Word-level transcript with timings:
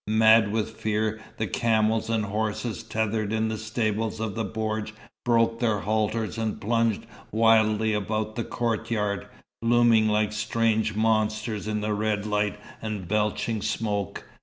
Mad 0.07 0.51
with 0.51 0.71
fear, 0.81 1.21
the 1.37 1.45
camels 1.45 2.09
and 2.09 2.25
horses 2.25 2.81
tethered 2.81 3.31
in 3.31 3.49
the 3.49 3.57
stables 3.59 4.19
of 4.19 4.33
the 4.33 4.43
bordj 4.43 4.93
broke 5.23 5.59
their 5.59 5.81
halters 5.81 6.39
and 6.39 6.59
plunged 6.59 7.05
wildly 7.31 7.93
about 7.93 8.33
the 8.35 8.43
courtyard, 8.43 9.27
looming 9.61 10.07
like 10.09 10.31
strange 10.33 10.95
monsters 10.95 11.67
in 11.67 11.81
the 11.81 11.93
red 11.93 12.25
light 12.25 12.59
and 12.81 13.07
belching 13.07 13.61
smoke. 13.61 14.23